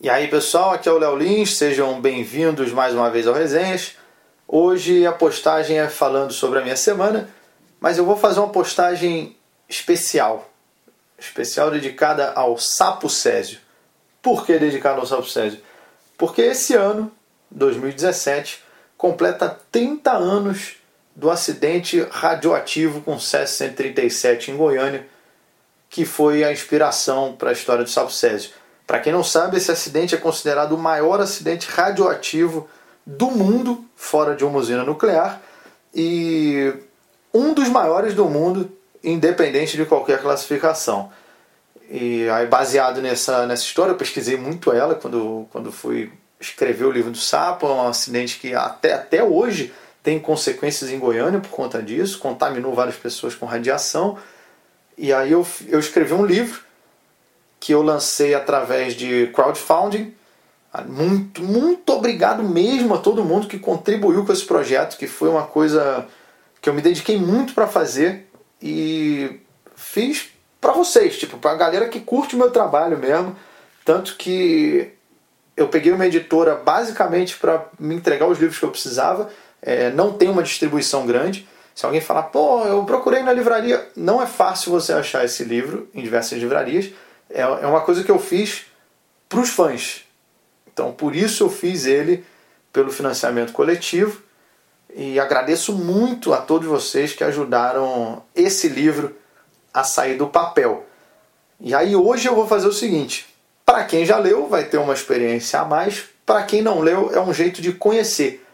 E 0.00 0.08
aí 0.08 0.28
pessoal, 0.28 0.70
aqui 0.70 0.88
é 0.88 0.92
o 0.92 0.98
Léo 0.98 1.16
Lins, 1.16 1.56
sejam 1.56 2.00
bem-vindos 2.00 2.70
mais 2.70 2.94
uma 2.94 3.10
vez 3.10 3.26
ao 3.26 3.34
Resenhas. 3.34 3.96
Hoje 4.46 5.04
a 5.04 5.10
postagem 5.10 5.80
é 5.80 5.88
falando 5.88 6.32
sobre 6.32 6.60
a 6.60 6.62
minha 6.62 6.76
semana, 6.76 7.28
mas 7.80 7.98
eu 7.98 8.04
vou 8.04 8.16
fazer 8.16 8.38
uma 8.38 8.50
postagem 8.50 9.36
especial, 9.68 10.48
especial 11.18 11.72
dedicada 11.72 12.30
ao 12.30 12.56
Sapo 12.56 13.10
Césio. 13.10 13.58
Por 14.22 14.46
que 14.46 14.56
dedicada 14.56 15.00
ao 15.00 15.06
Sapo 15.06 15.28
Césio? 15.28 15.60
Porque 16.16 16.42
esse 16.42 16.74
ano, 16.74 17.10
2017, 17.50 18.62
completa 18.96 19.58
30 19.72 20.12
anos 20.12 20.76
do 21.16 21.28
acidente 21.28 22.06
radioativo 22.08 23.00
com 23.00 23.16
CS-137 23.16 24.50
em 24.50 24.56
Goiânia, 24.56 25.04
que 25.90 26.04
foi 26.04 26.44
a 26.44 26.52
inspiração 26.52 27.34
para 27.34 27.50
a 27.50 27.52
história 27.52 27.82
do 27.82 27.90
Sapo 27.90 28.12
Césio. 28.12 28.52
Para 28.88 29.00
quem 29.00 29.12
não 29.12 29.22
sabe, 29.22 29.58
esse 29.58 29.70
acidente 29.70 30.14
é 30.14 30.18
considerado 30.18 30.72
o 30.72 30.78
maior 30.78 31.20
acidente 31.20 31.68
radioativo 31.68 32.66
do 33.04 33.30
mundo 33.30 33.84
fora 33.94 34.34
de 34.34 34.46
uma 34.46 34.58
usina 34.58 34.82
nuclear 34.82 35.42
e 35.94 36.72
um 37.32 37.52
dos 37.52 37.68
maiores 37.68 38.14
do 38.14 38.24
mundo, 38.24 38.72
independente 39.04 39.76
de 39.76 39.84
qualquer 39.84 40.22
classificação. 40.22 41.12
E 41.90 42.30
aí, 42.30 42.46
baseado 42.46 43.02
nessa, 43.02 43.46
nessa 43.46 43.62
história, 43.62 43.92
eu 43.92 43.96
pesquisei 43.96 44.38
muito 44.38 44.72
ela 44.72 44.94
quando, 44.94 45.46
quando 45.52 45.70
fui 45.70 46.10
escrever 46.40 46.86
o 46.86 46.90
livro 46.90 47.10
do 47.10 47.18
Sapo. 47.18 47.66
É 47.66 47.70
um 47.70 47.88
acidente 47.88 48.38
que 48.38 48.54
até, 48.54 48.94
até 48.94 49.22
hoje 49.22 49.70
tem 50.02 50.18
consequências 50.18 50.88
em 50.90 50.98
Goiânia 50.98 51.40
por 51.40 51.50
conta 51.50 51.82
disso, 51.82 52.18
contaminou 52.18 52.72
várias 52.72 52.96
pessoas 52.96 53.34
com 53.34 53.44
radiação. 53.44 54.16
E 54.96 55.12
aí 55.12 55.32
eu, 55.32 55.46
eu 55.66 55.78
escrevi 55.78 56.14
um 56.14 56.24
livro 56.24 56.66
que 57.60 57.72
eu 57.72 57.82
lancei 57.82 58.34
através 58.34 58.94
de 58.94 59.28
crowdfunding. 59.28 60.14
Muito, 60.86 61.42
muito 61.42 61.92
obrigado 61.92 62.42
mesmo 62.42 62.94
a 62.94 62.98
todo 62.98 63.24
mundo 63.24 63.48
que 63.48 63.58
contribuiu 63.58 64.24
com 64.24 64.32
esse 64.32 64.44
projeto, 64.44 64.96
que 64.96 65.06
foi 65.06 65.28
uma 65.28 65.44
coisa 65.44 66.06
que 66.60 66.68
eu 66.68 66.74
me 66.74 66.82
dediquei 66.82 67.18
muito 67.18 67.54
para 67.54 67.66
fazer 67.66 68.28
e 68.62 69.40
fiz 69.74 70.28
para 70.60 70.72
vocês, 70.72 71.18
tipo, 71.18 71.38
para 71.38 71.52
a 71.52 71.56
galera 71.56 71.88
que 71.88 72.00
curte 72.00 72.34
o 72.34 72.38
meu 72.38 72.50
trabalho 72.50 72.98
mesmo. 72.98 73.34
Tanto 73.84 74.16
que 74.16 74.92
eu 75.56 75.68
peguei 75.68 75.92
uma 75.92 76.06
editora 76.06 76.54
basicamente 76.54 77.36
para 77.36 77.64
me 77.78 77.94
entregar 77.94 78.26
os 78.26 78.38
livros 78.38 78.58
que 78.58 78.64
eu 78.64 78.70
precisava. 78.70 79.30
É, 79.60 79.90
não 79.90 80.12
tem 80.12 80.28
uma 80.28 80.42
distribuição 80.42 81.06
grande. 81.06 81.48
Se 81.74 81.86
alguém 81.86 82.00
falar, 82.00 82.24
pô, 82.24 82.64
eu 82.64 82.84
procurei 82.84 83.22
na 83.22 83.32
livraria, 83.32 83.88
não 83.96 84.20
é 84.20 84.26
fácil 84.26 84.72
você 84.72 84.92
achar 84.92 85.24
esse 85.24 85.44
livro 85.44 85.88
em 85.94 86.02
diversas 86.02 86.38
livrarias 86.38 86.90
é, 87.30 87.40
é 87.40 87.66
uma 87.66 87.80
coisa 87.80 88.02
que 88.02 88.10
eu 88.10 88.18
fiz 88.18 88.66
para 89.28 89.40
os 89.40 89.50
fãs. 89.50 90.04
Então, 90.66 90.92
por 90.92 91.14
isso 91.14 91.44
eu 91.44 91.50
fiz 91.50 91.86
ele 91.86 92.24
pelo 92.72 92.90
financiamento 92.90 93.52
coletivo 93.52 94.22
e 94.94 95.18
agradeço 95.18 95.72
muito 95.72 96.32
a 96.32 96.38
todos 96.38 96.66
vocês 96.66 97.12
que 97.12 97.24
ajudaram 97.24 98.22
esse 98.34 98.68
livro 98.68 99.14
a 99.72 99.84
sair 99.84 100.16
do 100.16 100.28
papel. 100.28 100.86
E 101.60 101.74
aí 101.74 101.94
hoje 101.94 102.28
eu 102.28 102.34
vou 102.34 102.46
fazer 102.46 102.68
o 102.68 102.72
seguinte: 102.72 103.26
para 103.64 103.84
quem 103.84 104.06
já 104.06 104.18
leu, 104.18 104.48
vai 104.48 104.64
ter 104.64 104.78
uma 104.78 104.94
experiência 104.94 105.60
a 105.60 105.64
mais, 105.64 106.04
para 106.24 106.42
quem 106.44 106.62
não 106.62 106.80
leu, 106.80 107.10
é 107.12 107.20
um 107.20 107.34
jeito 107.34 107.60
de 107.60 107.72
conhecer. 107.72 108.44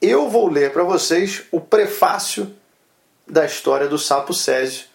Eu 0.00 0.28
vou 0.28 0.48
ler 0.48 0.72
para 0.72 0.82
vocês 0.82 1.44
o 1.52 1.60
prefácio 1.60 2.52
da 3.26 3.46
história 3.46 3.86
do 3.86 3.98
Sapo 3.98 4.34
Césio, 4.34 4.86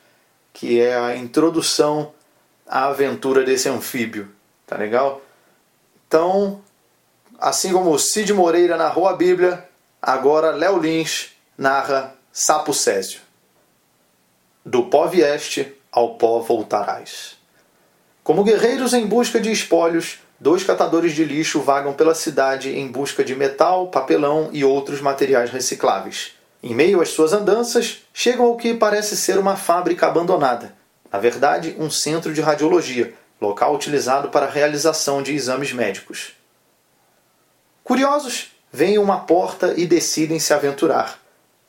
que 0.52 0.80
é 0.80 0.96
a 0.96 1.16
introdução 1.16 2.12
a 2.68 2.86
aventura 2.88 3.44
desse 3.44 3.70
anfíbio. 3.70 4.30
Tá 4.66 4.76
legal? 4.76 5.22
Então, 6.08 6.62
assim 7.40 7.72
como 7.72 7.98
Cid 7.98 8.34
Moreira 8.34 8.76
narrou 8.76 9.08
a 9.08 9.16
Bíblia, 9.16 9.64
agora 10.02 10.52
Léo 10.52 10.78
Lins 10.78 11.30
narra 11.58 12.14
Sapo 12.32 12.74
Césio. 12.74 13.22
Do 14.66 14.84
pó 14.84 15.08
vieste, 15.08 15.74
ao 15.92 16.16
pó 16.16 16.40
voltarás. 16.40 17.38
Como 18.24 18.44
guerreiros 18.44 18.94
em 18.94 19.08
busca 19.08 19.40
de 19.40 19.50
espólios, 19.50 20.20
dois 20.38 20.64
catadores 20.64 21.14
de 21.14 21.24
lixo 21.24 21.62
vagam 21.62 21.94
pela 21.94 22.14
cidade 22.14 22.78
em 22.78 22.88
busca 22.88 23.24
de 23.24 23.34
metal, 23.34 23.88
papelão 23.88 24.50
e 24.52 24.66
outros 24.66 25.00
materiais 25.00 25.50
recicláveis. 25.50 26.34
Em 26.62 26.76
meio 26.76 27.00
às 27.00 27.10
suas 27.10 27.32
andanças, 27.32 28.00
chegam 28.14 28.46
ao 28.46 28.58
que 28.58 28.74
parece 28.74 29.16
ser 29.16 29.38
uma 29.38 29.56
fábrica 29.56 30.08
abandonada 30.08 30.77
na 31.12 31.20
verdade, 31.20 31.76
um 31.78 31.90
centro 31.90 32.34
de 32.34 32.42
radiologia, 32.42 33.14
local 33.40 33.76
utilizado 33.76 34.30
para 34.30 34.46
a 34.46 34.50
realização 34.50 35.22
de 35.22 35.34
exames 35.34 35.72
médicos. 35.72 36.34
Curiosos, 37.84 38.52
veem 38.72 38.98
uma 38.98 39.20
porta 39.20 39.74
e 39.78 39.86
decidem 39.86 40.40
se 40.40 40.54
aventurar. 40.54 41.20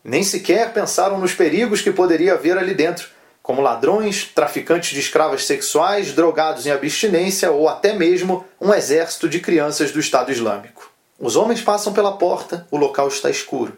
Nem 0.02 0.22
sequer 0.22 0.72
pensaram 0.72 1.18
nos 1.18 1.34
perigos 1.34 1.80
que 1.80 1.90
poderia 1.90 2.34
haver 2.34 2.56
ali 2.56 2.74
dentro, 2.74 3.08
como 3.42 3.62
ladrões, 3.62 4.24
traficantes 4.24 4.90
de 4.90 5.00
escravas 5.00 5.46
sexuais, 5.46 6.12
drogados 6.12 6.66
em 6.66 6.70
abstinência 6.70 7.50
ou 7.50 7.68
até 7.68 7.92
mesmo 7.92 8.44
um 8.60 8.74
exército 8.74 9.28
de 9.28 9.40
crianças 9.40 9.90
do 9.90 10.00
Estado 10.00 10.30
Islâmico. 10.30 10.90
Os 11.18 11.34
homens 11.34 11.60
passam 11.60 11.92
pela 11.92 12.16
porta, 12.16 12.66
o 12.70 12.76
local 12.76 13.08
está 13.08 13.30
escuro. 13.30 13.76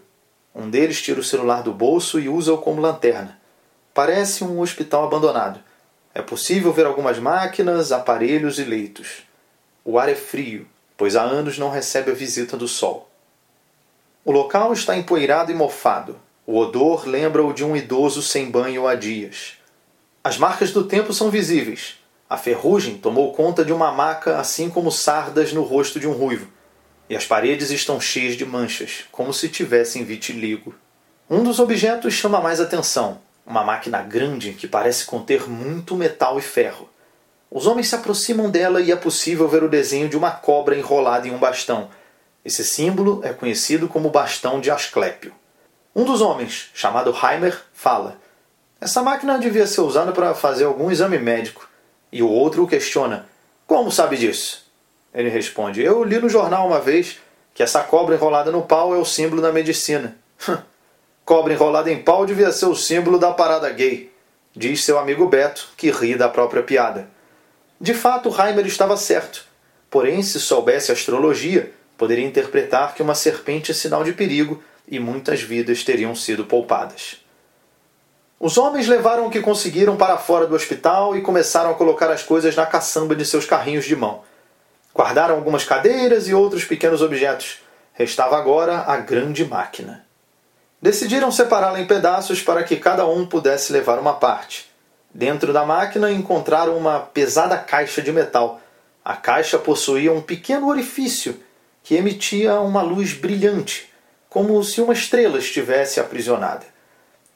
Um 0.54 0.69
deles 0.69 1.00
tira 1.00 1.21
o 1.21 1.25
celular 1.25 1.62
do 1.62 1.72
bolso 1.72 2.19
e 2.19 2.28
usa-o 2.28 2.59
como 2.59 2.81
lanterna. 2.81 3.39
Parece 3.92 4.44
um 4.44 4.60
hospital 4.60 5.04
abandonado. 5.04 5.60
É 6.14 6.22
possível 6.22 6.72
ver 6.72 6.86
algumas 6.86 7.18
máquinas, 7.18 7.90
aparelhos 7.90 8.60
e 8.60 8.64
leitos. 8.64 9.24
O 9.84 9.98
ar 9.98 10.08
é 10.08 10.14
frio, 10.14 10.66
pois 10.96 11.16
há 11.16 11.22
anos 11.22 11.58
não 11.58 11.70
recebe 11.70 12.12
a 12.12 12.14
visita 12.14 12.56
do 12.56 12.68
sol. 12.68 13.10
O 14.24 14.30
local 14.30 14.72
está 14.72 14.96
empoeirado 14.96 15.50
e 15.50 15.56
mofado. 15.56 16.16
O 16.46 16.56
odor 16.56 17.04
lembra-o 17.04 17.52
de 17.52 17.64
um 17.64 17.76
idoso 17.76 18.22
sem 18.22 18.48
banho 18.48 18.86
há 18.86 18.94
dias. 18.94 19.54
As 20.22 20.38
marcas 20.38 20.70
do 20.70 20.84
tempo 20.84 21.12
são 21.12 21.28
visíveis. 21.28 21.96
A 22.28 22.36
ferrugem 22.36 22.96
tomou 22.96 23.32
conta 23.32 23.64
de 23.64 23.72
uma 23.72 23.90
maca, 23.90 24.38
assim 24.38 24.70
como 24.70 24.92
sardas 24.92 25.52
no 25.52 25.64
rosto 25.64 25.98
de 25.98 26.06
um 26.06 26.12
ruivo. 26.12 26.46
E 27.08 27.16
as 27.16 27.26
paredes 27.26 27.70
estão 27.70 28.00
cheias 28.00 28.36
de 28.36 28.46
manchas, 28.46 29.04
como 29.10 29.34
se 29.34 29.48
tivessem 29.48 30.04
vitiligo. 30.04 30.76
Um 31.28 31.42
dos 31.42 31.58
objetos 31.58 32.14
chama 32.14 32.40
mais 32.40 32.60
atenção 32.60 33.20
uma 33.46 33.64
máquina 33.64 34.02
grande 34.02 34.52
que 34.52 34.68
parece 34.68 35.04
conter 35.04 35.48
muito 35.48 35.96
metal 35.96 36.38
e 36.38 36.42
ferro. 36.42 36.88
Os 37.50 37.66
homens 37.66 37.88
se 37.88 37.96
aproximam 37.96 38.48
dela 38.48 38.80
e 38.80 38.92
é 38.92 38.96
possível 38.96 39.48
ver 39.48 39.64
o 39.64 39.68
desenho 39.68 40.08
de 40.08 40.16
uma 40.16 40.30
cobra 40.30 40.76
enrolada 40.76 41.26
em 41.26 41.32
um 41.32 41.38
bastão. 41.38 41.88
Esse 42.44 42.64
símbolo 42.64 43.20
é 43.24 43.32
conhecido 43.32 43.88
como 43.88 44.08
bastão 44.08 44.60
de 44.60 44.70
Asclépio. 44.70 45.34
Um 45.94 46.04
dos 46.04 46.20
homens, 46.20 46.70
chamado 46.72 47.14
Heimer, 47.14 47.60
fala: 47.74 48.16
Essa 48.80 49.02
máquina 49.02 49.38
devia 49.38 49.66
ser 49.66 49.80
usada 49.80 50.12
para 50.12 50.32
fazer 50.34 50.64
algum 50.64 50.90
exame 50.90 51.18
médico. 51.18 51.68
E 52.12 52.22
o 52.22 52.28
outro 52.28 52.62
o 52.62 52.68
questiona: 52.68 53.26
Como 53.66 53.90
sabe 53.90 54.16
disso? 54.16 54.64
Ele 55.12 55.28
responde: 55.28 55.82
Eu 55.82 56.04
li 56.04 56.20
no 56.20 56.28
jornal 56.28 56.68
uma 56.68 56.80
vez 56.80 57.18
que 57.52 57.64
essa 57.64 57.82
cobra 57.82 58.14
enrolada 58.14 58.52
no 58.52 58.62
pau 58.62 58.94
é 58.94 58.98
o 58.98 59.04
símbolo 59.04 59.42
da 59.42 59.52
medicina. 59.52 60.16
Cobra 61.25 61.53
enrolada 61.53 61.91
em 61.91 62.03
pau 62.03 62.26
devia 62.26 62.50
ser 62.53 62.66
o 62.66 62.75
símbolo 62.75 63.19
da 63.19 63.32
parada 63.32 63.70
gay, 63.70 64.12
diz 64.54 64.84
seu 64.84 64.98
amigo 64.98 65.26
Beto, 65.26 65.69
que 65.76 65.91
ri 65.91 66.16
da 66.16 66.28
própria 66.28 66.62
piada. 66.62 67.08
De 67.81 67.94
fato, 67.94 68.28
Heimer 68.28 68.66
estava 68.66 68.97
certo. 68.97 69.44
Porém, 69.88 70.22
se 70.22 70.38
soubesse 70.38 70.92
astrologia, 70.92 71.72
poderia 71.97 72.26
interpretar 72.26 72.94
que 72.94 73.03
uma 73.03 73.14
serpente 73.14 73.70
é 73.70 73.75
sinal 73.75 74.04
de 74.04 74.12
perigo 74.12 74.62
e 74.86 74.98
muitas 74.98 75.41
vidas 75.41 75.84
teriam 75.84 76.14
sido 76.14 76.44
poupadas. 76.44 77.19
Os 78.38 78.56
homens 78.56 78.88
levaram 78.88 79.26
o 79.26 79.30
que 79.30 79.41
conseguiram 79.41 79.97
para 79.97 80.16
fora 80.16 80.47
do 80.47 80.54
hospital 80.54 81.16
e 81.16 81.20
começaram 81.20 81.70
a 81.70 81.75
colocar 81.75 82.10
as 82.10 82.22
coisas 82.22 82.56
na 82.56 82.64
caçamba 82.64 83.14
de 83.14 83.25
seus 83.25 83.44
carrinhos 83.44 83.84
de 83.84 83.94
mão. 83.94 84.22
Guardaram 84.94 85.34
algumas 85.34 85.64
cadeiras 85.64 86.26
e 86.26 86.34
outros 86.34 86.65
pequenos 86.65 87.03
objetos. 87.03 87.59
Restava 87.92 88.39
agora 88.39 88.84
a 88.86 88.97
grande 88.97 89.44
máquina. 89.44 90.06
Decidiram 90.82 91.30
separá-la 91.30 91.80
em 91.80 91.86
pedaços 91.86 92.41
para 92.41 92.65
que 92.65 92.77
cada 92.77 93.06
um 93.06 93.27
pudesse 93.27 93.72
levar 93.72 93.98
uma 93.98 94.15
parte. 94.15 94.71
Dentro 95.12 95.53
da 95.53 95.66
máquina 95.66 96.10
encontraram 96.10 96.77
uma 96.77 97.00
pesada 97.00 97.59
caixa 97.59 98.00
de 98.00 98.10
metal. 98.10 98.60
A 99.04 99.15
caixa 99.15 99.59
possuía 99.59 100.12
um 100.12 100.22
pequeno 100.22 100.68
orifício 100.68 101.38
que 101.82 101.97
emitia 101.97 102.60
uma 102.60 102.80
luz 102.80 103.12
brilhante, 103.12 103.92
como 104.28 104.62
se 104.62 104.80
uma 104.80 104.92
estrela 104.92 105.38
estivesse 105.38 106.00
aprisionada. 106.00 106.65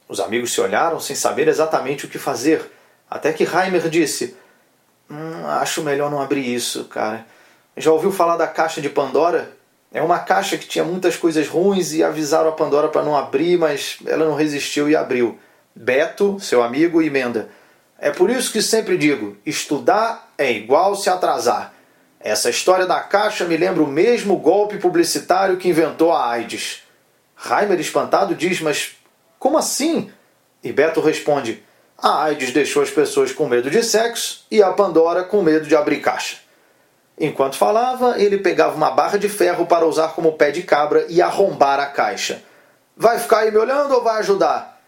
Os 0.09 0.21
amigos 0.21 0.53
se 0.53 0.61
olharam 0.61 1.01
sem 1.01 1.17
saber 1.17 1.49
exatamente 1.49 2.07
o 2.07 2.09
que 2.09 2.19
fazer, 2.19 2.71
até 3.11 3.33
que 3.33 3.45
Heimer 3.45 3.89
disse: 3.89 4.37
hum, 5.11 5.47
Acho 5.47 5.83
melhor 5.83 6.11
não 6.11 6.23
abrir 6.23 6.47
isso, 6.47 6.85
cara. 6.85 7.27
Já 7.77 7.91
ouviu 7.91 8.13
falar 8.13 8.37
da 8.37 8.47
caixa 8.47 8.81
de 8.81 8.89
Pandora? 8.89 9.51
É 9.95 10.03
uma 10.03 10.19
caixa 10.19 10.59
que 10.59 10.67
tinha 10.67 10.85
muitas 10.85 11.17
coisas 11.17 11.47
ruins 11.47 11.93
e 11.93 12.03
avisaram 12.03 12.49
a 12.49 12.53
Pandora 12.53 12.89
para 12.89 13.05
não 13.05 13.17
abrir, 13.17 13.57
mas 13.57 13.99
ela 14.05 14.25
não 14.25 14.35
resistiu 14.35 14.91
e 14.91 14.97
abriu. 14.97 15.39
Beto, 15.73 16.37
seu 16.41 16.65
amigo, 16.65 17.01
emenda. 17.01 17.49
É 17.97 18.11
por 18.11 18.29
isso 18.29 18.51
que 18.51 18.61
sempre 18.61 18.99
digo: 18.99 19.37
estudar 19.47 20.33
é 20.37 20.51
igual 20.51 20.97
se 20.97 21.09
atrasar. 21.09 21.73
Essa 22.19 22.51
história 22.51 22.87
da 22.87 22.99
caixa 23.03 23.45
me 23.45 23.57
lembra 23.57 23.85
o 23.85 23.87
mesmo 23.87 24.37
golpe 24.37 24.79
publicitário 24.79 25.59
que 25.59 25.69
inventou 25.69 26.11
a 26.11 26.29
AIDS. 26.29 26.83
Reimer, 27.37 27.79
espantado, 27.79 28.35
diz: 28.35 28.61
Mas 28.61 28.97
como 29.39 29.57
assim? 29.57 30.11
E 30.61 30.73
Beto 30.73 31.01
responde: 31.01 31.63
A 31.97 32.25
AIDS 32.25 32.53
deixou 32.53 32.83
as 32.83 32.91
pessoas 32.91 33.33
com 33.33 33.47
medo 33.47 33.71
de 33.71 33.81
sexo 33.85 34.45
e 34.51 34.61
a 34.61 34.73
Pandora 34.73 35.23
com 35.23 35.41
medo 35.41 35.69
de 35.69 35.77
abrir 35.77 36.01
caixa. 36.01 36.44
Enquanto 37.19 37.57
falava, 37.57 38.21
ele 38.21 38.39
pegava 38.39 38.75
uma 38.75 38.91
barra 38.91 39.17
de 39.19 39.29
ferro 39.29 39.67
para 39.67 39.87
usar 39.87 40.09
como 40.09 40.33
pé 40.33 40.51
de 40.51 40.63
cabra 40.63 41.07
e 41.09 41.23
arrombar 41.23 41.79
a 41.79 41.87
caixa. 41.87 42.43
Vai 42.97 43.19
ficar 43.19 43.41
aí 43.41 43.51
me 43.51 43.59
olhando 43.59 43.95
ou 43.95 44.03
vai 44.03 44.19
ajudar? 44.19 44.81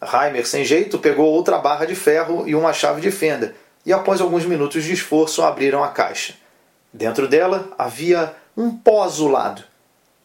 Reimer, 0.00 0.46
sem 0.46 0.64
jeito, 0.64 0.98
pegou 0.98 1.26
outra 1.26 1.58
barra 1.58 1.84
de 1.84 1.94
ferro 1.94 2.44
e 2.46 2.54
uma 2.54 2.72
chave 2.72 3.00
de 3.00 3.10
fenda, 3.10 3.54
e 3.84 3.92
após 3.92 4.20
alguns 4.20 4.44
minutos 4.44 4.84
de 4.84 4.92
esforço 4.92 5.42
abriram 5.42 5.82
a 5.82 5.88
caixa. 5.88 6.34
Dentro 6.92 7.28
dela 7.28 7.68
havia 7.78 8.34
um 8.56 8.76
pó 8.76 9.04
azulado. 9.04 9.62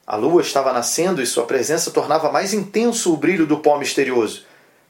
A 0.07 0.15
lua 0.15 0.42
estava 0.42 0.74
nascendo 0.74 1.21
e 1.21 1.25
sua 1.25 1.45
presença 1.45 1.92
tornava 1.92 2.31
mais 2.31 2.54
intenso 2.54 3.13
o 3.13 3.18
brilho 3.18 3.45
do 3.45 3.59
pó 3.59 3.77
misterioso. 3.77 4.45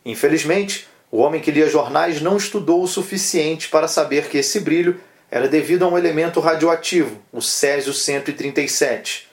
Infelizmente, 0.05 0.87
o 1.11 1.17
homem 1.17 1.41
que 1.41 1.51
lia 1.51 1.69
jornais 1.69 2.21
não 2.21 2.37
estudou 2.37 2.81
o 2.81 2.87
suficiente 2.87 3.67
para 3.67 3.87
saber 3.87 4.29
que 4.29 4.37
esse 4.37 4.59
brilho 4.59 4.99
era 5.31 5.47
devido 5.47 5.85
a 5.85 5.87
um 5.87 5.97
elemento 5.97 6.41
radioativo, 6.41 7.17
o 7.31 7.41
Césio 7.41 7.93
137. 7.93 9.29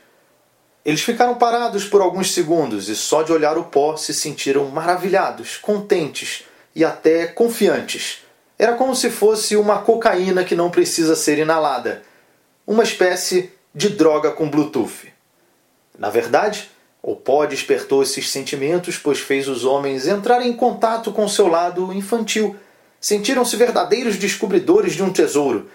Eles 0.84 1.00
ficaram 1.00 1.34
parados 1.34 1.84
por 1.84 2.00
alguns 2.00 2.32
segundos 2.32 2.88
e 2.88 2.94
só 2.94 3.24
de 3.24 3.32
olhar 3.32 3.58
o 3.58 3.64
pó 3.64 3.96
se 3.96 4.14
sentiram 4.14 4.66
maravilhados, 4.66 5.56
contentes 5.56 6.44
e 6.72 6.84
até 6.84 7.26
confiantes. 7.26 8.20
Era 8.56 8.74
como 8.74 8.94
se 8.94 9.10
fosse 9.10 9.56
uma 9.56 9.78
cocaína 9.82 10.44
que 10.44 10.54
não 10.54 10.70
precisa 10.70 11.16
ser 11.16 11.36
inalada, 11.36 12.02
uma 12.64 12.84
espécie 12.84 13.52
de 13.74 13.88
droga 13.88 14.30
com 14.30 14.48
Bluetooth. 14.48 15.12
Na 15.98 16.10
verdade, 16.10 16.70
o 17.02 17.16
pó 17.16 17.44
despertou 17.44 18.04
esses 18.04 18.30
sentimentos, 18.30 18.96
pois 18.96 19.18
fez 19.18 19.48
os 19.48 19.64
homens 19.64 20.06
entrarem 20.06 20.48
em 20.48 20.56
contato 20.56 21.10
com 21.10 21.28
seu 21.28 21.48
lado 21.48 21.92
infantil. 21.92 22.56
Sentiram-se 23.00 23.56
verdadeiros 23.56 24.16
descobridores 24.16 24.94
de 24.94 25.02
um 25.02 25.12
tesouro, 25.12 25.68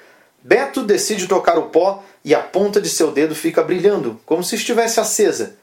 Beto 0.43 0.83
decide 0.83 1.25
tocar 1.25 1.57
o 1.57 1.69
pó 1.69 2.03
e 2.23 2.35
a 2.35 2.41
ponta 2.41 2.81
de 2.81 2.89
seu 2.89 3.11
dedo 3.11 3.33
fica 3.33 3.63
brilhando, 3.63 4.19
como 4.25 4.43
se 4.43 4.55
estivesse 4.55 4.99
acesa. 4.99 5.55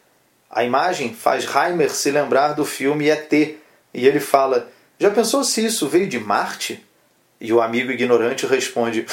A 0.50 0.64
imagem 0.64 1.14
faz 1.14 1.44
Heimer 1.44 1.90
se 1.90 2.10
lembrar 2.10 2.54
do 2.54 2.64
filme 2.64 3.10
ET 3.10 3.30
e 3.32 3.58
ele 3.92 4.20
fala: 4.20 4.70
Já 4.98 5.10
pensou 5.10 5.44
se 5.44 5.64
isso 5.64 5.86
veio 5.86 6.08
de 6.08 6.18
Marte? 6.18 6.84
E 7.38 7.52
o 7.52 7.60
amigo 7.60 7.90
ignorante 7.92 8.46
responde: 8.46 9.06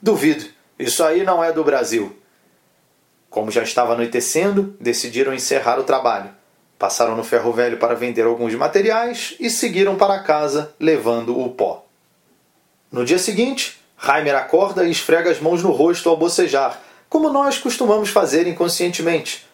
Duvido, 0.00 0.44
isso 0.78 1.02
aí 1.02 1.24
não 1.24 1.42
é 1.42 1.52
do 1.52 1.64
Brasil. 1.64 2.16
Como 3.28 3.50
já 3.50 3.62
estava 3.62 3.94
anoitecendo, 3.94 4.76
decidiram 4.80 5.34
encerrar 5.34 5.80
o 5.80 5.84
trabalho. 5.84 6.30
Passaram 6.78 7.16
no 7.16 7.24
ferro 7.24 7.52
velho 7.52 7.78
para 7.78 7.94
vender 7.94 8.22
alguns 8.22 8.54
materiais 8.54 9.34
e 9.40 9.50
seguiram 9.50 9.96
para 9.96 10.22
casa 10.22 10.74
levando 10.78 11.38
o 11.38 11.50
pó. 11.50 11.86
No 12.90 13.04
dia 13.04 13.18
seguinte, 13.18 13.81
Heimer 14.04 14.34
acorda 14.34 14.84
e 14.84 14.90
esfrega 14.90 15.30
as 15.30 15.38
mãos 15.38 15.62
no 15.62 15.70
rosto 15.70 16.08
ao 16.08 16.16
bocejar, 16.16 16.80
como 17.08 17.30
nós 17.30 17.58
costumamos 17.58 18.10
fazer 18.10 18.48
inconscientemente. 18.48 19.46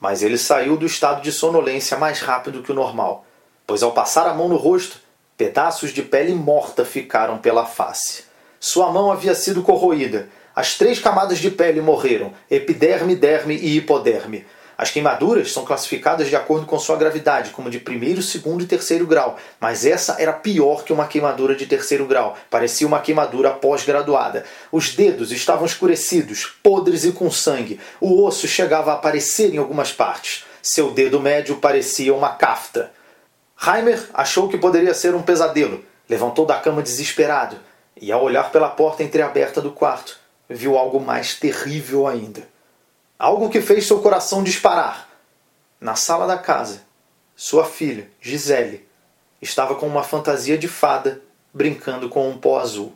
Mas 0.00 0.20
ele 0.20 0.36
saiu 0.36 0.76
do 0.76 0.84
estado 0.84 1.22
de 1.22 1.30
sonolência 1.30 1.96
mais 1.96 2.20
rápido 2.20 2.62
que 2.62 2.72
o 2.72 2.74
normal, 2.74 3.24
pois 3.64 3.82
ao 3.82 3.92
passar 3.92 4.26
a 4.26 4.34
mão 4.34 4.48
no 4.48 4.56
rosto, 4.56 4.98
pedaços 5.36 5.92
de 5.92 6.02
pele 6.02 6.34
morta 6.34 6.84
ficaram 6.84 7.38
pela 7.38 7.66
face. 7.66 8.24
Sua 8.58 8.90
mão 8.90 9.12
havia 9.12 9.34
sido 9.34 9.62
corroída. 9.62 10.28
As 10.56 10.74
três 10.74 10.98
camadas 10.98 11.38
de 11.38 11.50
pele 11.50 11.80
morreram: 11.80 12.32
epiderme, 12.50 13.14
derme 13.14 13.54
e 13.54 13.76
hipoderme. 13.76 14.44
As 14.78 14.92
queimaduras 14.92 15.50
são 15.50 15.64
classificadas 15.64 16.28
de 16.28 16.36
acordo 16.36 16.64
com 16.64 16.78
sua 16.78 16.96
gravidade, 16.96 17.50
como 17.50 17.68
de 17.68 17.80
primeiro, 17.80 18.22
segundo 18.22 18.62
e 18.62 18.66
terceiro 18.66 19.08
grau, 19.08 19.36
mas 19.58 19.84
essa 19.84 20.22
era 20.22 20.32
pior 20.32 20.84
que 20.84 20.92
uma 20.92 21.08
queimadura 21.08 21.56
de 21.56 21.66
terceiro 21.66 22.06
grau, 22.06 22.36
parecia 22.48 22.86
uma 22.86 23.00
queimadura 23.00 23.50
pós-graduada. 23.50 24.44
Os 24.70 24.94
dedos 24.94 25.32
estavam 25.32 25.66
escurecidos, 25.66 26.46
podres 26.62 27.04
e 27.04 27.10
com 27.10 27.28
sangue. 27.28 27.80
O 28.00 28.22
osso 28.24 28.46
chegava 28.46 28.92
a 28.92 28.94
aparecer 28.94 29.52
em 29.52 29.58
algumas 29.58 29.90
partes. 29.90 30.44
Seu 30.62 30.92
dedo 30.92 31.18
médio 31.18 31.56
parecia 31.56 32.14
uma 32.14 32.36
cafta. 32.36 32.92
Heimer 33.60 34.00
achou 34.14 34.48
que 34.48 34.56
poderia 34.56 34.94
ser 34.94 35.12
um 35.12 35.22
pesadelo. 35.22 35.84
Levantou 36.08 36.46
da 36.46 36.60
cama 36.60 36.82
desesperado 36.82 37.56
e, 38.00 38.12
ao 38.12 38.22
olhar 38.22 38.52
pela 38.52 38.68
porta 38.68 39.02
entreaberta 39.02 39.60
do 39.60 39.72
quarto, 39.72 40.20
viu 40.48 40.78
algo 40.78 41.00
mais 41.00 41.34
terrível 41.34 42.06
ainda. 42.06 42.46
Algo 43.18 43.48
que 43.48 43.60
fez 43.60 43.84
seu 43.84 43.98
coração 43.98 44.44
disparar. 44.44 45.08
Na 45.80 45.96
sala 45.96 46.24
da 46.24 46.38
casa, 46.38 46.82
sua 47.34 47.64
filha, 47.64 48.08
Gisele, 48.20 48.86
estava 49.42 49.74
com 49.74 49.88
uma 49.88 50.04
fantasia 50.04 50.56
de 50.56 50.68
fada 50.68 51.20
brincando 51.52 52.08
com 52.08 52.30
um 52.30 52.38
pó 52.38 52.60
azul. 52.60 52.92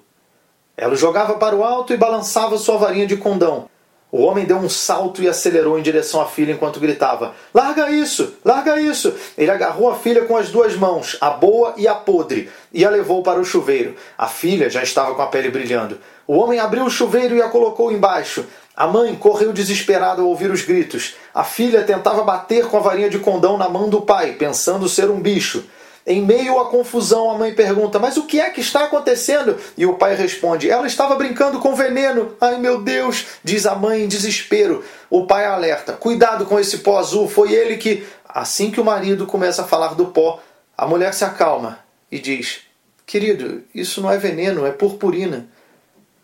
Ela 0.76 0.94
jogava 0.94 1.34
para 1.34 1.56
o 1.56 1.64
alto 1.64 1.92
e 1.92 1.96
balançava 1.96 2.56
sua 2.56 2.78
varinha 2.78 3.04
de 3.04 3.16
condão. 3.16 3.68
O 4.12 4.22
homem 4.22 4.44
deu 4.44 4.58
um 4.58 4.68
salto 4.68 5.22
e 5.22 5.28
acelerou 5.28 5.78
em 5.78 5.82
direção 5.82 6.20
à 6.20 6.26
filha 6.26 6.52
enquanto 6.52 6.78
gritava: 6.78 7.34
Larga 7.52 7.90
isso! 7.90 8.34
Larga 8.44 8.78
isso! 8.78 9.14
Ele 9.38 9.50
agarrou 9.50 9.90
a 9.90 9.96
filha 9.96 10.26
com 10.26 10.36
as 10.36 10.50
duas 10.50 10.76
mãos, 10.76 11.16
a 11.18 11.30
boa 11.30 11.72
e 11.78 11.88
a 11.88 11.94
podre, 11.94 12.50
e 12.70 12.84
a 12.84 12.90
levou 12.90 13.22
para 13.22 13.40
o 13.40 13.44
chuveiro. 13.44 13.96
A 14.18 14.28
filha 14.28 14.68
já 14.68 14.82
estava 14.82 15.14
com 15.14 15.22
a 15.22 15.28
pele 15.28 15.50
brilhando. 15.50 15.98
O 16.26 16.36
homem 16.36 16.58
abriu 16.58 16.84
o 16.84 16.90
chuveiro 16.90 17.34
e 17.34 17.40
a 17.40 17.48
colocou 17.48 17.90
embaixo. 17.90 18.44
A 18.74 18.86
mãe 18.86 19.14
correu 19.14 19.52
desesperada 19.52 20.22
ao 20.22 20.28
ouvir 20.28 20.50
os 20.50 20.62
gritos. 20.62 21.14
A 21.34 21.44
filha 21.44 21.82
tentava 21.82 22.24
bater 22.24 22.66
com 22.66 22.78
a 22.78 22.80
varinha 22.80 23.10
de 23.10 23.18
condão 23.18 23.58
na 23.58 23.68
mão 23.68 23.88
do 23.88 24.00
pai, 24.00 24.32
pensando 24.32 24.88
ser 24.88 25.10
um 25.10 25.20
bicho. 25.20 25.64
Em 26.06 26.20
meio 26.20 26.58
à 26.58 26.68
confusão, 26.68 27.30
a 27.30 27.38
mãe 27.38 27.54
pergunta: 27.54 27.98
Mas 27.98 28.16
o 28.16 28.24
que 28.24 28.40
é 28.40 28.50
que 28.50 28.60
está 28.60 28.84
acontecendo? 28.84 29.56
E 29.76 29.86
o 29.86 29.94
pai 29.94 30.16
responde: 30.16 30.68
Ela 30.68 30.86
estava 30.86 31.14
brincando 31.14 31.60
com 31.60 31.76
veneno. 31.76 32.34
Ai 32.40 32.58
meu 32.58 32.80
Deus! 32.80 33.26
Diz 33.44 33.66
a 33.66 33.74
mãe 33.74 34.02
em 34.02 34.08
desespero. 34.08 34.82
O 35.08 35.26
pai 35.26 35.44
alerta: 35.44 35.92
Cuidado 35.92 36.46
com 36.46 36.58
esse 36.58 36.78
pó 36.78 36.98
azul, 36.98 37.28
foi 37.28 37.52
ele 37.52 37.76
que. 37.76 38.04
Assim 38.26 38.70
que 38.70 38.80
o 38.80 38.84
marido 38.84 39.26
começa 39.26 39.60
a 39.60 39.66
falar 39.66 39.94
do 39.94 40.06
pó, 40.06 40.40
a 40.76 40.86
mulher 40.86 41.12
se 41.12 41.22
acalma 41.22 41.78
e 42.10 42.18
diz: 42.18 42.62
Querido, 43.06 43.62
isso 43.74 44.00
não 44.00 44.10
é 44.10 44.16
veneno, 44.16 44.66
é 44.66 44.72
purpurina. 44.72 45.46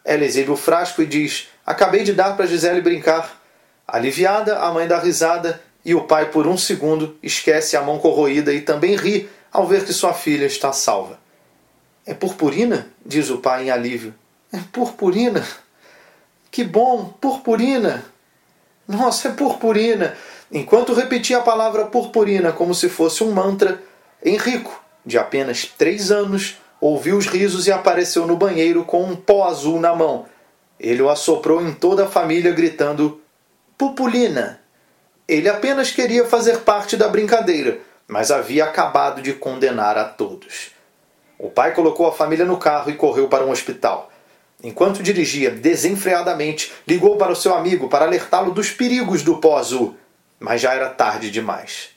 Ela 0.08 0.24
exibe 0.24 0.50
o 0.50 0.56
frasco 0.56 1.02
e 1.02 1.06
diz: 1.06 1.48
Acabei 1.66 2.02
de 2.02 2.14
dar 2.14 2.34
para 2.34 2.46
Gisele 2.46 2.80
brincar. 2.80 3.38
Aliviada, 3.86 4.58
a 4.58 4.72
mãe 4.72 4.88
dá 4.88 4.98
risada 4.98 5.60
e 5.84 5.94
o 5.94 6.04
pai, 6.04 6.30
por 6.30 6.46
um 6.46 6.56
segundo, 6.56 7.18
esquece 7.22 7.76
a 7.76 7.82
mão 7.82 7.98
corroída 7.98 8.50
e 8.50 8.62
também 8.62 8.96
ri 8.96 9.28
ao 9.52 9.66
ver 9.66 9.84
que 9.84 9.92
sua 9.92 10.14
filha 10.14 10.46
está 10.46 10.72
salva. 10.72 11.18
É 12.06 12.14
purpurina? 12.14 12.88
diz 13.04 13.28
o 13.28 13.36
pai 13.36 13.66
em 13.66 13.70
alívio. 13.70 14.14
É 14.50 14.58
purpurina? 14.72 15.46
Que 16.50 16.64
bom, 16.64 17.14
purpurina! 17.20 18.02
Nossa, 18.86 19.28
é 19.28 19.32
purpurina! 19.32 20.16
Enquanto 20.50 20.94
repetia 20.94 21.36
a 21.36 21.42
palavra 21.42 21.84
purpurina 21.84 22.50
como 22.50 22.74
se 22.74 22.88
fosse 22.88 23.22
um 23.22 23.32
mantra, 23.32 23.82
Henrico, 24.24 24.82
de 25.04 25.18
apenas 25.18 25.66
três 25.66 26.10
anos, 26.10 26.56
ouviu 26.80 27.16
os 27.16 27.26
risos 27.26 27.66
e 27.66 27.72
apareceu 27.72 28.26
no 28.26 28.36
banheiro 28.36 28.84
com 28.84 29.04
um 29.04 29.16
pó 29.16 29.48
azul 29.48 29.80
na 29.80 29.94
mão 29.94 30.26
ele 30.78 31.02
o 31.02 31.10
assoprou 31.10 31.60
em 31.60 31.72
toda 31.72 32.04
a 32.04 32.08
família, 32.08 32.52
gritando: 32.52 33.20
Pupulina! 33.76 34.60
Ele 35.26 35.48
apenas 35.48 35.90
queria 35.90 36.24
fazer 36.24 36.58
parte 36.60 36.96
da 36.96 37.08
brincadeira, 37.08 37.80
mas 38.06 38.30
havia 38.30 38.64
acabado 38.64 39.20
de 39.20 39.34
condenar 39.34 39.98
a 39.98 40.04
todos. 40.04 40.70
O 41.38 41.50
pai 41.50 41.74
colocou 41.74 42.06
a 42.06 42.12
família 42.12 42.44
no 42.44 42.56
carro 42.56 42.90
e 42.90 42.94
correu 42.94 43.28
para 43.28 43.44
um 43.44 43.50
hospital. 43.50 44.10
Enquanto 44.62 45.02
dirigia 45.02 45.50
desenfreadamente, 45.50 46.72
ligou 46.86 47.16
para 47.16 47.32
o 47.32 47.36
seu 47.36 47.54
amigo 47.54 47.88
para 47.88 48.06
alertá-lo 48.06 48.52
dos 48.52 48.70
perigos 48.70 49.22
do 49.22 49.36
pó 49.36 49.58
azul, 49.58 49.96
mas 50.40 50.60
já 50.60 50.72
era 50.72 50.88
tarde 50.88 51.30
demais. 51.30 51.90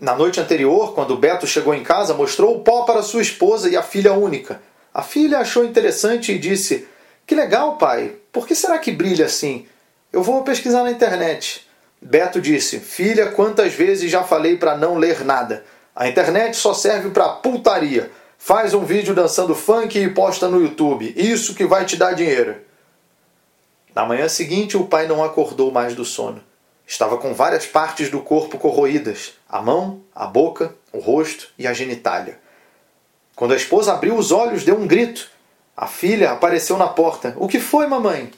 Na 0.00 0.14
noite 0.14 0.40
anterior, 0.40 0.94
quando 0.94 1.16
Beto 1.16 1.46
chegou 1.46 1.74
em 1.74 1.82
casa, 1.82 2.14
mostrou 2.14 2.56
o 2.56 2.60
pó 2.60 2.82
para 2.84 3.02
sua 3.02 3.20
esposa 3.20 3.68
e 3.68 3.76
a 3.76 3.82
filha 3.82 4.12
única. 4.12 4.62
A 4.94 5.02
filha 5.02 5.38
achou 5.38 5.64
interessante 5.64 6.32
e 6.32 6.38
disse: 6.38 6.86
que 7.28 7.34
legal, 7.34 7.76
pai. 7.76 8.16
Por 8.32 8.46
que 8.46 8.54
será 8.54 8.78
que 8.78 8.90
brilha 8.90 9.26
assim? 9.26 9.66
Eu 10.10 10.22
vou 10.22 10.42
pesquisar 10.42 10.82
na 10.82 10.90
internet. 10.90 11.68
Beto 12.00 12.40
disse: 12.40 12.80
Filha, 12.80 13.30
quantas 13.32 13.74
vezes 13.74 14.10
já 14.10 14.24
falei 14.24 14.56
para 14.56 14.78
não 14.78 14.96
ler 14.96 15.22
nada? 15.26 15.62
A 15.94 16.08
internet 16.08 16.56
só 16.56 16.72
serve 16.72 17.10
para 17.10 17.28
putaria. 17.28 18.10
Faz 18.38 18.72
um 18.72 18.82
vídeo 18.82 19.14
dançando 19.14 19.54
funk 19.54 19.98
e 19.98 20.08
posta 20.08 20.48
no 20.48 20.62
YouTube. 20.62 21.12
Isso 21.14 21.54
que 21.54 21.66
vai 21.66 21.84
te 21.84 21.96
dar 21.96 22.14
dinheiro. 22.14 22.56
Na 23.94 24.06
manhã 24.06 24.26
seguinte, 24.26 24.78
o 24.78 24.86
pai 24.86 25.06
não 25.06 25.22
acordou 25.22 25.70
mais 25.70 25.94
do 25.94 26.06
sono. 26.06 26.42
Estava 26.86 27.18
com 27.18 27.34
várias 27.34 27.66
partes 27.66 28.08
do 28.08 28.20
corpo 28.20 28.56
corroídas: 28.56 29.34
a 29.48 29.62
mão, 29.62 30.00
a 30.14 30.26
boca, 30.26 30.74
o 30.92 30.98
rosto 30.98 31.48
e 31.58 31.66
a 31.66 31.72
genitália. 31.72 32.38
Quando 33.34 33.54
a 33.54 33.56
esposa 33.56 33.92
abriu 33.92 34.16
os 34.16 34.30
olhos, 34.30 34.64
deu 34.64 34.76
um 34.76 34.86
grito. 34.86 35.30
A 35.76 35.86
filha 35.86 36.32
apareceu 36.32 36.76
na 36.76 36.88
porta. 36.88 37.34
O 37.38 37.46
que 37.46 37.60
foi, 37.60 37.86
mamãe? 37.86 38.30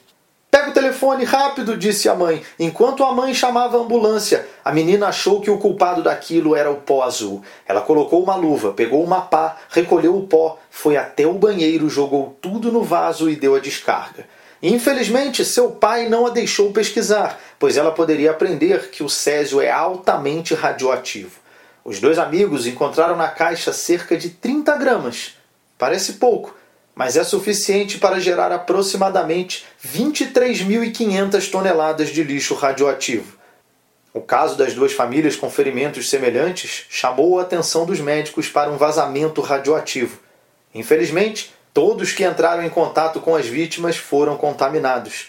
Pega 0.51 0.69
o 0.69 0.73
telefone 0.73 1.23
rápido, 1.23 1.77
disse 1.77 2.07
a 2.07 2.13
mãe. 2.13 2.43
Enquanto 2.59 3.03
a 3.03 3.13
mãe 3.13 3.33
chamava 3.33 3.77
a 3.77 3.81
ambulância, 3.81 4.45
a 4.63 4.71
menina 4.71 5.07
achou 5.07 5.41
que 5.41 5.49
o 5.49 5.57
culpado 5.57 6.03
daquilo 6.03 6.55
era 6.55 6.69
o 6.69 6.75
pó 6.75 7.03
azul. 7.03 7.41
Ela 7.65 7.81
colocou 7.81 8.21
uma 8.21 8.35
luva, 8.35 8.73
pegou 8.73 9.03
uma 9.03 9.21
pá, 9.21 9.57
recolheu 9.69 10.15
o 10.15 10.27
pó, 10.27 10.59
foi 10.69 10.97
até 10.97 11.25
o 11.25 11.33
banheiro, 11.33 11.89
jogou 11.89 12.37
tudo 12.41 12.71
no 12.71 12.83
vaso 12.83 13.29
e 13.29 13.35
deu 13.35 13.55
a 13.55 13.59
descarga. 13.59 14.27
Infelizmente, 14.61 15.43
seu 15.43 15.71
pai 15.71 16.07
não 16.07 16.27
a 16.27 16.29
deixou 16.29 16.71
pesquisar, 16.71 17.39
pois 17.57 17.77
ela 17.77 17.91
poderia 17.91 18.31
aprender 18.31 18.91
que 18.91 19.03
o 19.03 19.09
césio 19.09 19.59
é 19.59 19.71
altamente 19.71 20.53
radioativo. 20.53 21.39
Os 21.83 21.99
dois 21.99 22.19
amigos 22.19 22.67
encontraram 22.67 23.15
na 23.15 23.27
caixa 23.27 23.73
cerca 23.73 24.15
de 24.15 24.29
30 24.29 24.77
gramas. 24.77 25.33
Parece 25.79 26.13
pouco, 26.13 26.55
mas 26.93 27.17
é 27.17 27.23
suficiente 27.23 27.97
para 27.97 28.19
gerar 28.19 28.51
aproximadamente 28.51 29.65
23.500 29.83 31.49
toneladas 31.49 32.09
de 32.09 32.23
lixo 32.23 32.53
radioativo. 32.53 33.41
O 34.13 34.21
caso 34.21 34.55
das 34.55 34.73
duas 34.73 34.91
famílias 34.91 35.35
com 35.35 35.49
ferimentos 35.49 36.09
semelhantes 36.09 36.85
chamou 36.89 37.39
a 37.39 37.43
atenção 37.43 37.85
dos 37.85 37.99
médicos 37.99 38.47
para 38.47 38.69
um 38.69 38.77
vazamento 38.77 39.41
radioativo. 39.41 40.19
Infelizmente, 40.75 41.51
todos 41.73 42.11
que 42.11 42.25
entraram 42.25 42.63
em 42.63 42.69
contato 42.69 43.19
com 43.19 43.35
as 43.35 43.45
vítimas 43.45 43.97
foram 43.97 44.37
contaminados. 44.37 45.27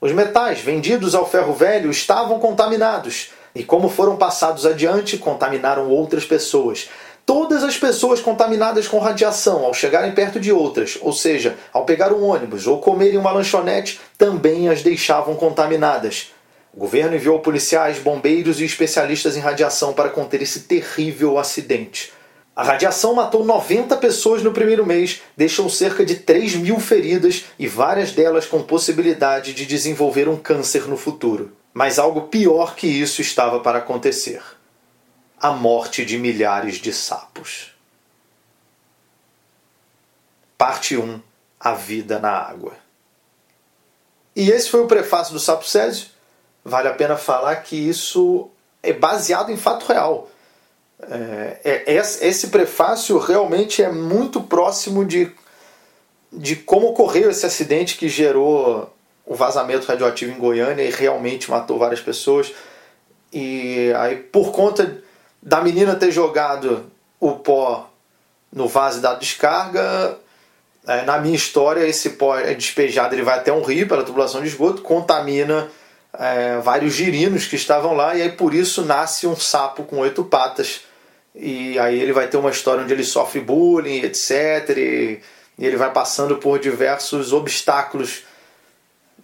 Os 0.00 0.12
metais 0.12 0.60
vendidos 0.60 1.14
ao 1.14 1.28
ferro 1.28 1.52
velho 1.52 1.90
estavam 1.90 2.38
contaminados 2.38 3.30
e, 3.54 3.62
como 3.62 3.88
foram 3.88 4.16
passados 4.16 4.66
adiante, 4.66 5.16
contaminaram 5.16 5.88
outras 5.88 6.24
pessoas, 6.24 6.88
Todas 7.26 7.64
as 7.64 7.78
pessoas 7.78 8.20
contaminadas 8.20 8.86
com 8.86 8.98
radiação, 8.98 9.64
ao 9.64 9.72
chegarem 9.72 10.12
perto 10.12 10.38
de 10.38 10.52
outras, 10.52 10.98
ou 11.00 11.10
seja, 11.10 11.56
ao 11.72 11.86
pegar 11.86 12.12
um 12.12 12.22
ônibus 12.22 12.66
ou 12.66 12.80
comerem 12.80 13.16
uma 13.16 13.32
lanchonete, 13.32 13.98
também 14.18 14.68
as 14.68 14.82
deixavam 14.82 15.34
contaminadas. 15.34 16.32
O 16.70 16.78
governo 16.78 17.16
enviou 17.16 17.40
policiais, 17.40 17.98
bombeiros 17.98 18.60
e 18.60 18.64
especialistas 18.64 19.38
em 19.38 19.40
radiação 19.40 19.94
para 19.94 20.10
conter 20.10 20.42
esse 20.42 20.60
terrível 20.60 21.38
acidente. 21.38 22.12
A 22.56 22.62
radiação 22.62 23.14
matou 23.14 23.44
90 23.44 23.96
pessoas 23.96 24.42
no 24.42 24.52
primeiro 24.52 24.86
mês, 24.86 25.22
deixou 25.36 25.68
cerca 25.68 26.04
de 26.04 26.16
3 26.16 26.54
mil 26.54 26.78
feridas 26.78 27.46
e 27.58 27.66
várias 27.66 28.12
delas 28.12 28.46
com 28.46 28.62
possibilidade 28.62 29.52
de 29.52 29.66
desenvolver 29.66 30.28
um 30.28 30.36
câncer 30.36 30.86
no 30.86 30.96
futuro. 30.96 31.56
Mas 31.72 31.98
algo 31.98 32.28
pior 32.28 32.76
que 32.76 32.86
isso 32.86 33.20
estava 33.20 33.58
para 33.58 33.78
acontecer 33.78 34.40
a 35.44 35.50
morte 35.50 36.04
de 36.04 36.16
milhares 36.16 36.76
de 36.76 36.92
sapos. 36.92 37.74
Parte 40.56 40.96
1 40.96 41.20
A 41.60 41.74
Vida 41.74 42.18
na 42.18 42.30
Água. 42.30 42.72
E 44.34 44.48
esse 44.48 44.70
foi 44.70 44.80
o 44.80 44.86
prefácio 44.86 45.34
do 45.34 45.40
Sapo 45.40 45.66
Césio. 45.66 46.06
Vale 46.64 46.88
a 46.88 46.94
pena 46.94 47.16
falar 47.16 47.56
que 47.56 47.76
isso 47.76 48.48
é 48.82 48.92
baseado 48.92 49.50
em 49.50 49.56
fato 49.58 49.84
real. 49.84 50.30
É, 51.10 51.82
é, 51.84 51.96
esse 51.96 52.48
prefácio 52.48 53.18
realmente 53.18 53.82
é 53.82 53.90
muito 53.90 54.40
próximo 54.42 55.04
de, 55.04 55.30
de 56.32 56.56
como 56.56 56.88
ocorreu 56.88 57.30
esse 57.30 57.44
acidente 57.44 57.96
que 57.96 58.08
gerou 58.08 58.92
o 59.26 59.34
vazamento 59.34 59.86
radioativo 59.86 60.32
em 60.32 60.38
Goiânia 60.38 60.82
e 60.82 60.90
realmente 60.90 61.50
matou 61.50 61.78
várias 61.78 62.00
pessoas. 62.00 62.52
E 63.32 63.92
aí, 63.96 64.16
por 64.16 64.52
conta 64.52 65.02
da 65.42 65.60
menina 65.60 65.94
ter 65.94 66.10
jogado 66.10 66.90
o 67.18 67.32
pó 67.32 67.90
no 68.52 68.68
vaso 68.68 69.00
da 69.00 69.14
descarga, 69.14 70.16
é, 70.86 71.02
na 71.02 71.18
minha 71.18 71.34
história, 71.34 71.86
esse 71.86 72.10
pó 72.10 72.38
é 72.38 72.54
despejado, 72.54 73.14
ele 73.14 73.22
vai 73.22 73.38
até 73.38 73.52
um 73.52 73.62
rio 73.62 73.88
pela 73.88 74.04
tubulação 74.04 74.42
de 74.42 74.48
esgoto, 74.48 74.82
contamina 74.82 75.68
é, 76.18 76.58
vários 76.58 76.92
girinos 76.92 77.46
que 77.46 77.56
estavam 77.56 77.94
lá, 77.94 78.14
e 78.14 78.22
aí 78.22 78.32
por 78.32 78.54
isso 78.54 78.84
nasce 78.84 79.26
um 79.26 79.34
sapo 79.34 79.84
com 79.84 79.98
oito 79.98 80.24
patas. 80.24 80.82
E 81.34 81.78
aí 81.78 81.98
ele 81.98 82.12
vai 82.12 82.28
ter 82.28 82.36
uma 82.36 82.50
história 82.50 82.82
onde 82.82 82.92
ele 82.92 83.04
sofre 83.04 83.40
bullying, 83.40 84.02
etc. 84.02 84.70
E, 84.76 85.20
e 85.58 85.66
ele 85.66 85.76
vai 85.76 85.92
passando 85.92 86.36
por 86.36 86.58
diversos 86.58 87.32
obstáculos 87.32 88.22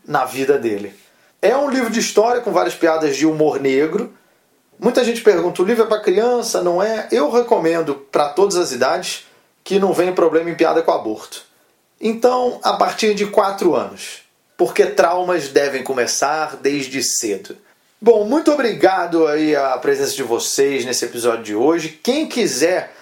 na 0.06 0.24
vida 0.24 0.58
dele. 0.58 0.94
É 1.40 1.56
um 1.56 1.70
livro 1.70 1.90
de 1.90 2.00
história 2.00 2.40
com 2.40 2.52
várias 2.52 2.74
piadas 2.74 3.16
de 3.16 3.26
humor 3.26 3.60
negro, 3.60 4.12
Muita 4.80 5.04
gente 5.04 5.20
pergunta: 5.20 5.60
o 5.60 5.64
livro 5.64 5.84
é 5.84 5.86
para 5.86 6.00
criança? 6.00 6.62
Não 6.62 6.82
é? 6.82 7.06
Eu 7.12 7.30
recomendo 7.30 7.94
para 7.94 8.30
todas 8.30 8.56
as 8.56 8.72
idades 8.72 9.26
que 9.62 9.78
não 9.78 9.92
venha 9.92 10.12
problema 10.12 10.48
em 10.48 10.54
piada 10.54 10.82
com 10.82 10.90
aborto. 10.90 11.44
Então, 12.00 12.58
a 12.62 12.72
partir 12.72 13.14
de 13.14 13.26
4 13.26 13.74
anos, 13.76 14.22
porque 14.56 14.86
traumas 14.86 15.48
devem 15.48 15.84
começar 15.84 16.56
desde 16.56 17.02
cedo. 17.02 17.58
Bom, 18.02 18.24
muito 18.24 18.50
obrigado 18.50 19.26
aí 19.26 19.54
a 19.54 19.76
presença 19.76 20.14
de 20.14 20.22
vocês 20.22 20.86
nesse 20.86 21.04
episódio 21.04 21.42
de 21.42 21.54
hoje. 21.54 22.00
Quem 22.02 22.26
quiser 22.26 22.94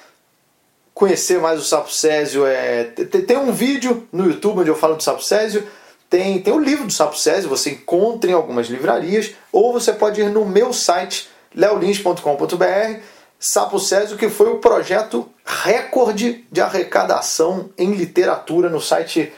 conhecer 0.92 1.38
mais 1.38 1.60
o 1.60 1.64
Sapo 1.64 1.88
Césio, 1.88 2.44
é... 2.44 2.82
tem 2.82 3.36
um 3.36 3.52
vídeo 3.52 4.08
no 4.10 4.26
YouTube 4.26 4.58
onde 4.58 4.70
eu 4.70 4.74
falo 4.74 4.96
do 4.96 5.02
Sapo 5.04 5.22
Césio. 5.22 5.64
Tem, 6.10 6.42
tem 6.42 6.52
o 6.52 6.58
livro 6.58 6.84
do 6.84 6.92
Sapo 6.92 7.16
Césio, 7.16 7.48
você 7.48 7.70
encontra 7.70 8.28
em 8.28 8.34
algumas 8.34 8.66
livrarias, 8.66 9.34
ou 9.52 9.72
você 9.72 9.92
pode 9.92 10.20
ir 10.20 10.30
no 10.30 10.44
meu 10.44 10.72
site 10.72 11.30
leolins.com.br, 11.54 13.00
Sapo 13.38 13.78
Césio, 13.78 14.18
que 14.18 14.28
foi 14.28 14.50
o 14.50 14.58
projeto 14.58 15.30
recorde 15.46 16.44
de 16.50 16.60
arrecadação 16.60 17.70
em 17.78 17.92
literatura 17.92 18.68
no 18.68 18.80
site 18.80 19.32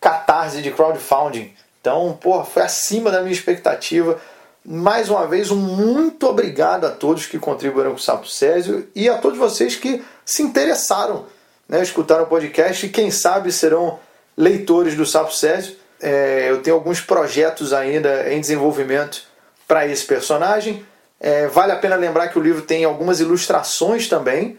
Catarse 0.00 0.60
de 0.60 0.72
crowdfunding. 0.72 1.54
Então, 1.80 2.18
pô, 2.20 2.42
foi 2.42 2.62
acima 2.62 3.12
da 3.12 3.20
minha 3.20 3.32
expectativa. 3.32 4.20
Mais 4.64 5.08
uma 5.08 5.26
vez, 5.26 5.50
um 5.50 5.56
muito 5.56 6.26
obrigado 6.26 6.84
a 6.84 6.90
todos 6.90 7.26
que 7.26 7.38
contribuíram 7.38 7.92
com 7.92 7.96
o 7.96 8.00
Sapo 8.00 8.26
Césio 8.26 8.86
e 8.94 9.08
a 9.08 9.16
todos 9.18 9.38
vocês 9.38 9.76
que 9.76 10.02
se 10.24 10.42
interessaram, 10.42 11.26
né, 11.68 11.82
escutaram 11.82 12.24
o 12.24 12.26
podcast 12.26 12.84
e 12.84 12.90
quem 12.90 13.10
sabe 13.10 13.50
serão 13.50 13.98
leitores 14.36 14.94
do 14.94 15.06
Sapo 15.06 15.32
Césio. 15.32 15.76
É, 16.00 16.50
eu 16.50 16.62
tenho 16.62 16.76
alguns 16.76 17.00
projetos 17.00 17.72
ainda 17.72 18.32
em 18.32 18.40
desenvolvimento 18.40 19.22
para 19.66 19.86
esse 19.86 20.04
personagem. 20.04 20.84
É, 21.20 21.46
vale 21.48 21.72
a 21.72 21.76
pena 21.76 21.96
lembrar 21.96 22.28
que 22.28 22.38
o 22.38 22.42
livro 22.42 22.62
tem 22.62 22.84
algumas 22.84 23.20
ilustrações 23.20 24.08
também, 24.08 24.56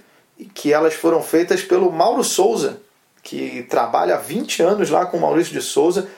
que 0.54 0.74
elas 0.74 0.94
foram 0.94 1.22
feitas 1.22 1.62
pelo 1.62 1.92
Mauro 1.92 2.24
Souza, 2.24 2.82
que 3.24 3.64
trabalha 3.70 4.16
há 4.16 4.18
20 4.18 4.62
anos 4.62 4.90
lá 4.90 5.06
com 5.06 5.18
o 5.18 5.22
Maurício 5.22 5.54
de 5.54 5.62
Souza. 5.62 6.10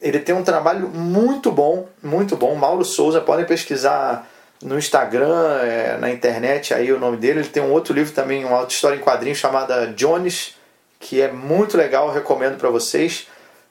Ele 0.00 0.18
tem 0.20 0.34
um 0.34 0.44
trabalho 0.44 0.88
muito 0.88 1.50
bom, 1.50 1.88
muito 2.02 2.36
bom. 2.36 2.54
Mauro 2.54 2.84
Souza, 2.84 3.20
podem 3.20 3.44
pesquisar 3.44 4.28
no 4.62 4.78
Instagram, 4.78 5.58
é, 5.62 5.96
na 5.98 6.10
internet 6.10 6.72
aí 6.72 6.92
o 6.92 6.98
nome 6.98 7.16
dele. 7.16 7.40
Ele 7.40 7.48
tem 7.48 7.62
um 7.62 7.72
outro 7.72 7.92
livro 7.92 8.12
também, 8.12 8.44
uma 8.44 8.60
outra 8.60 8.74
história 8.74 8.96
em 8.96 9.00
quadrinhos 9.00 9.38
chamada 9.38 9.88
Jones, 9.88 10.54
que 11.00 11.20
é 11.20 11.30
muito 11.30 11.76
legal, 11.76 12.12
recomendo 12.12 12.56
para 12.56 12.70
vocês. 12.70 13.26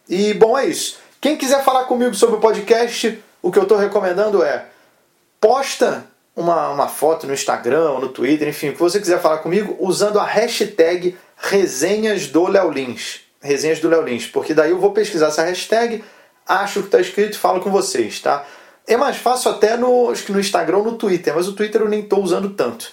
E 0.07 0.33
bom, 0.33 0.57
é 0.57 0.65
isso. 0.65 0.99
Quem 1.19 1.37
quiser 1.37 1.63
falar 1.63 1.85
comigo 1.85 2.13
sobre 2.13 2.37
o 2.37 2.39
podcast, 2.39 3.21
o 3.41 3.51
que 3.51 3.59
eu 3.59 3.63
estou 3.63 3.77
recomendando 3.77 4.43
é 4.43 4.65
posta 5.39 6.05
uma, 6.35 6.69
uma 6.69 6.87
foto 6.87 7.25
no 7.25 7.33
Instagram 7.33 7.99
no 7.99 8.09
Twitter, 8.09 8.47
enfim, 8.47 8.69
o 8.69 8.73
que 8.73 8.79
você 8.79 8.99
quiser 8.99 9.19
falar 9.19 9.39
comigo, 9.39 9.75
usando 9.79 10.19
a 10.19 10.23
hashtag 10.23 11.17
resenhas 11.35 12.27
do 12.27 12.47
Léo 12.47 12.69
Lins. 12.69 13.21
Resenhas 13.41 13.79
do 13.79 13.89
Léo 13.89 14.03
Lins, 14.03 14.27
porque 14.27 14.53
daí 14.53 14.71
eu 14.71 14.79
vou 14.79 14.91
pesquisar 14.91 15.27
essa 15.27 15.43
hashtag, 15.43 16.03
acho 16.47 16.81
que 16.81 16.87
está 16.87 16.99
escrito 16.99 17.33
e 17.33 17.37
falo 17.37 17.59
com 17.59 17.71
vocês, 17.71 18.19
tá? 18.19 18.45
É 18.85 18.95
mais 18.95 19.17
fácil 19.17 19.51
até 19.51 19.75
no, 19.75 20.09
acho 20.09 20.23
que 20.23 20.31
no 20.31 20.39
Instagram 20.39 20.77
ou 20.77 20.83
no 20.83 20.95
Twitter, 20.95 21.35
mas 21.35 21.47
o 21.47 21.53
Twitter 21.53 21.81
eu 21.81 21.89
nem 21.89 22.01
estou 22.01 22.23
usando 22.23 22.49
tanto. 22.51 22.91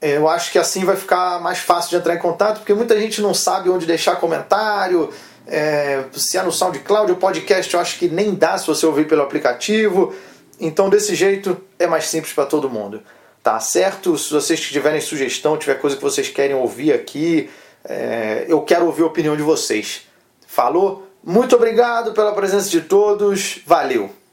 Eu 0.00 0.28
acho 0.28 0.52
que 0.52 0.58
assim 0.58 0.84
vai 0.84 0.96
ficar 0.96 1.40
mais 1.40 1.58
fácil 1.58 1.90
de 1.90 1.96
entrar 1.96 2.14
em 2.14 2.18
contato, 2.18 2.58
porque 2.58 2.74
muita 2.74 2.98
gente 2.98 3.20
não 3.20 3.32
sabe 3.32 3.70
onde 3.70 3.86
deixar 3.86 4.16
comentário, 4.16 5.10
é, 5.46 6.04
se 6.12 6.38
é 6.38 6.42
no 6.42 6.52
SoundCloud 6.52 7.12
ou 7.12 7.18
podcast, 7.18 7.72
eu 7.72 7.80
acho 7.80 7.98
que 7.98 8.08
nem 8.08 8.34
dá 8.34 8.56
se 8.56 8.66
você 8.66 8.86
ouvir 8.86 9.06
pelo 9.06 9.22
aplicativo. 9.22 10.14
Então, 10.60 10.88
desse 10.88 11.14
jeito, 11.14 11.60
é 11.78 11.86
mais 11.86 12.06
simples 12.08 12.32
para 12.32 12.46
todo 12.46 12.70
mundo. 12.70 13.02
Tá 13.42 13.60
certo? 13.60 14.16
Se 14.16 14.32
vocês 14.32 14.60
tiverem 14.60 15.00
sugestão, 15.00 15.58
tiver 15.58 15.74
coisa 15.74 15.96
que 15.96 16.02
vocês 16.02 16.28
querem 16.28 16.56
ouvir 16.56 16.92
aqui, 16.92 17.50
é, 17.84 18.46
eu 18.48 18.62
quero 18.62 18.86
ouvir 18.86 19.02
a 19.02 19.06
opinião 19.06 19.36
de 19.36 19.42
vocês. 19.42 20.02
Falou? 20.46 21.03
Muito 21.24 21.56
obrigado 21.56 22.12
pela 22.12 22.34
presença 22.34 22.68
de 22.68 22.82
todos. 22.82 23.60
Valeu! 23.66 24.23